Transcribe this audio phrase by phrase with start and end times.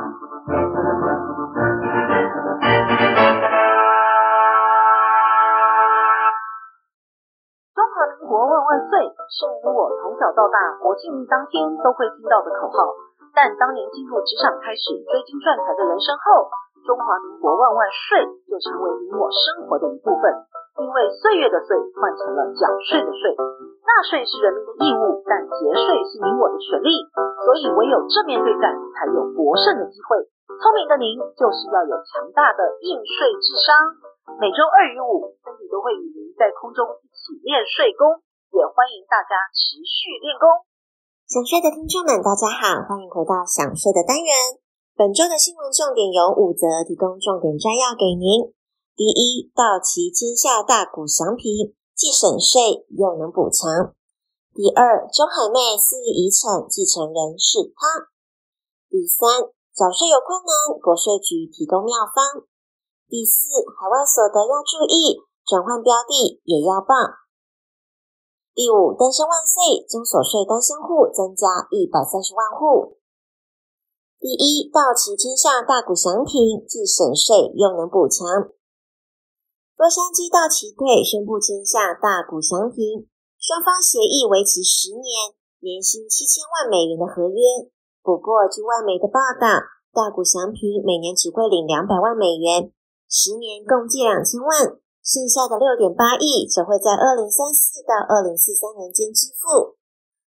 [0.00, 0.08] 中
[7.92, 8.96] 华民国万万岁，
[9.28, 12.96] 是你我从小到大国庆日当天都会听到的口号。
[13.34, 16.48] 但当年进入职场开始追金赚财的人生后，
[16.86, 20.32] 中华民国万万岁就成为你我生活的一部分。
[20.80, 23.36] 因为岁月的岁换成了缴税的税，
[23.84, 27.04] 纳税是人民的义务，但节税是你我的权利。
[27.44, 30.24] 所以唯有正面对战，才有博胜的机会。
[30.56, 33.70] 聪明的您，就是要有强大的应税智商。
[34.40, 38.24] 每周二与五，Cindy 都会与您在空中一起练税功，
[38.56, 40.64] 也欢迎大家持续练功。
[41.28, 44.32] 想税的听众们，大家好，欢迎回到想税的单元。
[44.96, 48.52] 本周的新闻重点有五则，提供重点摘要给您。
[49.00, 53.96] 第一，到期签下大股祥平，既省税又能补强。
[54.52, 58.12] 第二，周海媚四亿遗产继承人是他。
[58.92, 62.44] 第三，缴税有困难，国税局提供妙方。
[63.08, 67.24] 第四，海外所得要注意，转换标的也要报。
[68.52, 69.80] 第五，单身万岁！
[69.88, 73.00] 综所税单身户增加一百三十万户。
[74.20, 78.52] 第一，到期签下大股祥平，既省税又能补强。
[79.80, 83.08] 洛杉矶道奇队宣布签下大谷祥平，
[83.40, 85.32] 双方协议为期十年，
[85.64, 87.40] 年薪七千万美元的合约。
[88.04, 89.48] 不过，据外媒的报道，
[89.88, 92.68] 大谷祥平每年只会领两百万美元，
[93.08, 94.76] 十年共计两千万。
[95.00, 99.80] 剩下的六点八亿则会在二零三四到二零四三年间支付。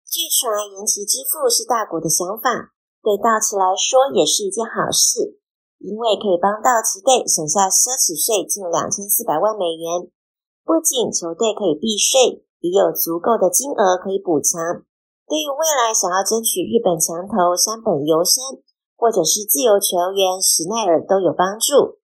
[0.04, 5.40] 据传延期支付是大谷的想法，对道奇来说也是一件好事，
[5.80, 10.10] 因为可以帮道奇队省下奢侈税近两千四百万美元。
[10.66, 14.84] 不仅球队可以避税，也有足够的金额可以补偿。
[15.28, 18.64] 对于未来想要争取日本强投山本由伸，
[18.96, 22.00] 或者是自由球员史奈尔都有帮助。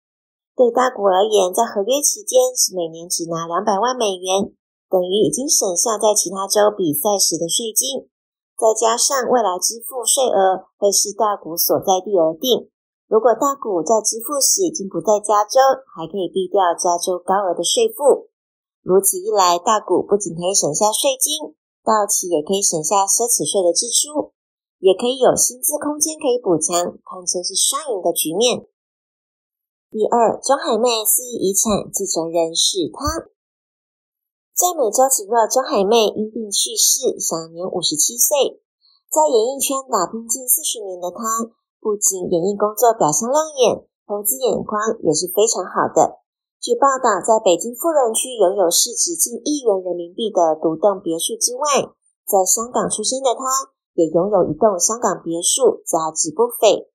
[0.54, 4.52] 对大谷而言，在合约期间是每年只拿两百万美元，
[4.90, 8.10] 等于已经省下在其他州比赛时的税金。
[8.58, 12.68] 再加上未来支付税额会视大谷所在地而定，
[13.12, 15.60] 如果大股在支付时已经不在加州，
[15.92, 18.32] 还可以避掉加州高额的税负。
[18.80, 21.52] 如此一来，大股不仅可以省下税金，
[21.84, 24.32] 到期也可以省下奢侈税的支出，
[24.80, 28.64] 也可以有薪资空间可以补偿，堪称是双赢的局面。
[29.92, 33.28] 第二，周海媚四亿遗产继承人是他。
[34.56, 38.64] 在美洲只弱，周海媚因病去世，享年五十七岁。
[39.12, 41.20] 在演艺圈打拼近四十年的她，
[41.82, 46.22] 不仅演艺工作表现亮眼，投资眼光也是非常好的。
[46.62, 51.90] 据报道，在北京富人区拥有市值近亿元人民币的独栋别墅之外，
[52.22, 56.86] 在香港出生的他，也拥有一栋香港别墅，价值不菲，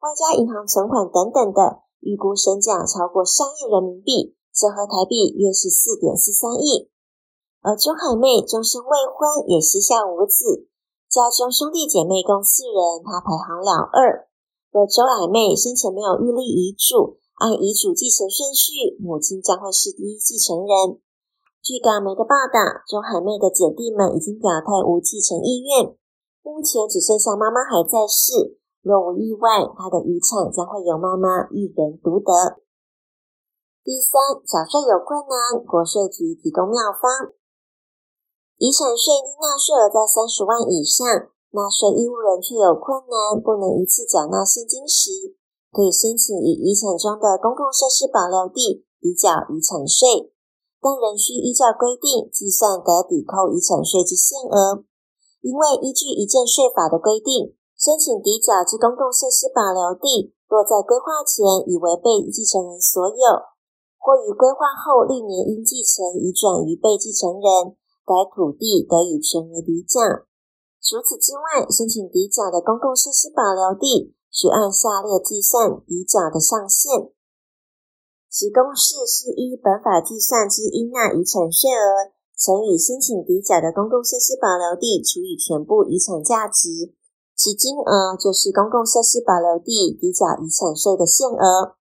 [0.00, 1.84] 外加银行存款等等的。
[2.00, 6.88] 预估身价超过上亿人民币，折合台币约是四点四三亿。
[7.60, 10.64] 而周海媚终身未婚，也膝下无子，
[11.12, 14.29] 家中兄弟姐妹共四人，她排行老二。
[14.70, 21.02] 若周海媚生前没有预立遗嘱，按遗嘱继承顺序，母亲将会是第一继承人。
[21.60, 25.90] 据港媒的报道，周海媚的姐弟们已经表态无继承意愿，
[26.46, 28.56] 目前只剩下妈妈还在世。
[28.80, 32.62] 若无意外，她的遗产将会由妈妈一人独得。
[33.82, 37.34] 第三，缴税有困难，国税局提供妙方。
[38.56, 41.04] 遗产税应纳税额在三十万以上，
[41.50, 45.34] 纳税义务人却有困难，不能一次缴纳现金时，
[45.74, 50.30] 可以申请以遗产中的公共设施保留地抵缴遗产税，
[50.78, 54.86] 但仍需依照规定计算得抵扣遗产税之限额，
[55.42, 57.54] 因为依据遗赠税法的规定。
[57.80, 63.24] 申请抵缴之公共设施保留地，若在规划前已为被继承人所有，
[63.96, 67.74] 或于规划后历年因继承已转于被继承人，
[68.04, 70.28] 该土地得以全额抵缴。
[70.80, 77.12] 除此之外，申请抵缴的公共设施保留地，需按下列计算抵缴的上限。
[78.30, 86.94] 其公式是依本法计算之应纳遗产税额，乘以申请抵缴的公共设施保留地除以全部遗产价值。
[87.36, 91.76] 其金额就是公共设施保留地抵缴遗产税的限额。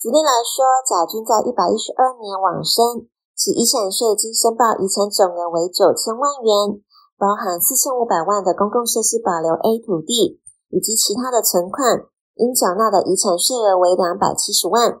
[0.00, 6.80] 举例来说，甲君在一百一十二年往生，其遗产税经申报遗产总额为九千万元，
[7.20, 10.40] 包含四千五百万的公共设施保留 A 土地
[10.72, 12.08] 以及其他的存款，
[12.40, 14.96] 应缴纳的遗产税额为两百七十万。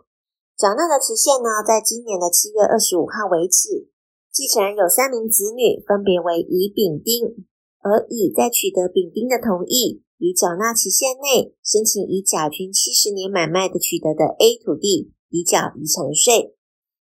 [0.52, 3.88] 缴纳的期限呢，在今年的七月二十五号为止。
[4.28, 7.48] 继承人有三名子女，分别为乙、丙、丁。
[7.80, 16.54] 而乙在取得丙丁的同意，于缴纳期限内申请以甲均七十年买卖的取得的 A 土地，移缴遗产税。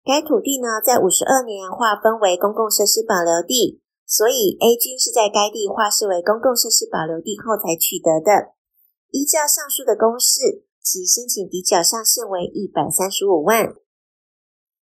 [0.05, 8.57] 该土地呢，在五十二年划分为公共设施保留地，所以 A 军是在该地划设为公共设施保留地后才取得的。
[9.13, 13.69] 依照上述的公式，其申请抵缴上限为一百三十五万。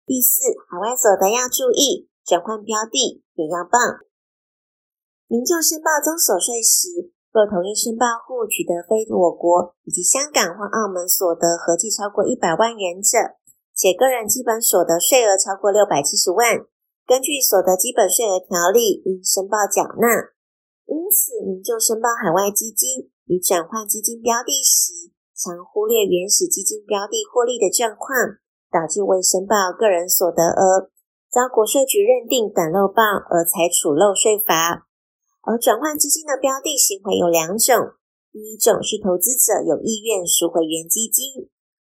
[0.09, 3.79] 第四，海外所得要注意，转换标的也要报。
[5.29, 13.37] 民众申报综所税时，若同一申报户取得非我国以及香港或澳门所得合计超过一百万元者，
[13.77, 16.65] 且个人基本所得税额超过六百七十万，
[17.07, 20.33] 根据所得基本税额条例应申报缴纳。
[20.87, 28.39] 因此，民众申报海外基金与转换基金标的时，常忽略原始基金标的获利的状况，
[28.71, 30.91] 导致未申报个人所得额，
[31.31, 34.87] 遭国税局认定短漏报而采取漏税罚。
[35.43, 37.99] 而转换基金的标的行为有两种，
[38.31, 41.51] 第一种是投资者有意愿赎回原基金。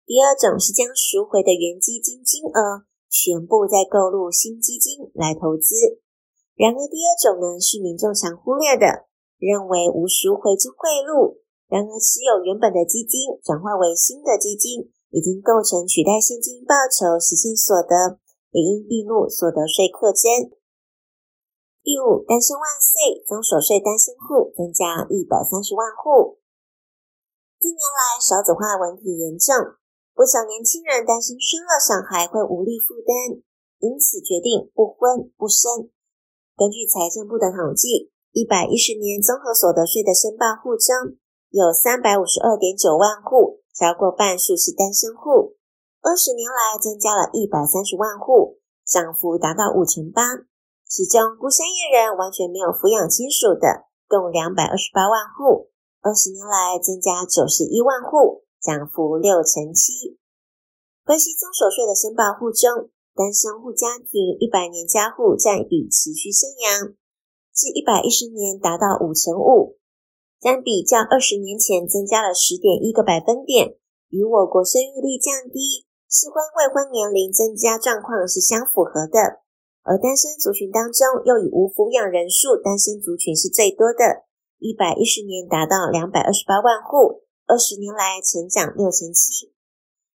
[0.06, 2.86] 第二种是将赎回的原基金金额
[3.16, 5.72] 全部再购入新基金来投资。
[6.52, 9.08] 然而，第二种呢是民众常忽略的，
[9.40, 11.40] 认为无赎回之贿赂。
[11.68, 18.20] 然而，持有原本的基金转换为新的基金，已经构成取代现金报酬实现所得，
[18.52, 20.52] 也应并入所得税课征。
[21.82, 26.38] 第五，单身万岁，综所税单身户增加一百三十万户。
[27.58, 29.54] 近年来，少子化问题严重。
[30.16, 33.36] 不少年轻人担心生了小孩会无力负担，
[33.84, 35.92] 因此决定不婚不生。
[36.56, 41.20] 根据财政部的统计，一百一十年综合所得税的申报户中，
[41.52, 45.60] 有三百五十二点九万户，超过半数是单身户。
[46.00, 48.56] 二十年来增加了一百三十万户，
[48.88, 50.48] 涨幅达到五成八。
[50.88, 55.68] 其中孤身一人完全没有抚养亲属的，共两百二十八万户，
[56.00, 58.45] 二十年来增加九十一万户。
[58.60, 60.18] 涨幅六成七。
[61.04, 66.92] 分析中所税的申报户中，单身户家庭一百年家户占比持续升扬，
[67.54, 69.78] 至一百一十年达到五成五，
[70.40, 73.76] 占比较二十年前增加了十点一个百分点，
[74.10, 79.46] 与我国生育率降低、适婚未婚年龄增加状况是相符合的。
[79.86, 84.26] 而单身族群当中，又以无抚养人数单身族群是最多的，
[84.58, 87.22] 一百一十年达到两百二十八万户。
[87.46, 89.54] 二十年来成长六成七。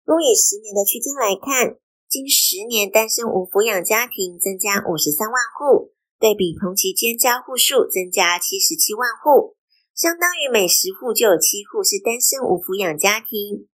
[0.08, 1.76] 若以十年的区间来看，
[2.08, 9.60] 近十年单身无抚养家庭增加五十三万户，对比同期间家户数增加七十七万户，
[9.94, 13.68] 相当于每十户就有七户是单身无抚养家庭。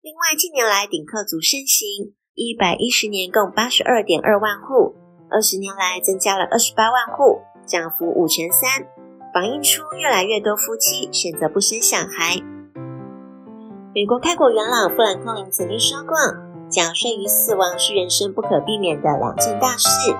[0.00, 4.94] 另外，近年来顶客族盛行，一百一十年共八十二点二万户，
[5.28, 8.86] 二十年来增加了二十八万户，涨幅五成三，
[9.34, 12.51] 反映出越来越多夫妻选择不生小孩。
[13.94, 16.16] 美国开国元老富兰克林曾经说过
[16.72, 20.16] ：“缴税与死亡是人生不可避免的两件大事。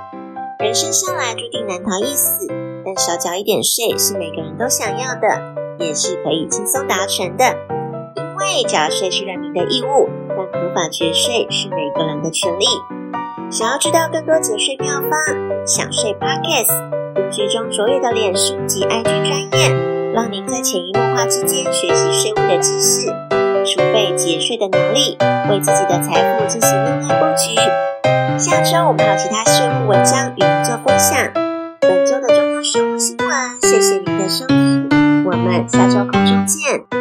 [0.58, 2.46] 人生生来注定难逃一死，
[2.84, 5.26] 但少缴一点税是每个人都想要的，
[5.78, 7.46] 也是可以轻松达成的。
[8.14, 12.66] 因为缴税是人民的义务，但合法节税是每个人的权利。
[13.50, 23.08] 想要知道更多节税妙方，享税 Podcast，并追踪卓越的脸书及 IG 专业，让您在潜移默化之间学习税务的知识。”
[23.64, 25.16] 储备节税的能力，
[25.48, 27.54] 为自己的财富进行另类布局。
[28.38, 31.16] 下周我们还有其他税务文章与您做分享。
[31.81, 33.28] 本周的重要税务新闻，
[33.60, 36.92] 谢谢您的收听，我们下周空中见。